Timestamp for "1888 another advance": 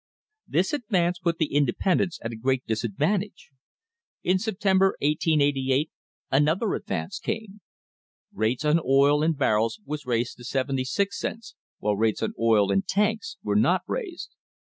4.99-7.19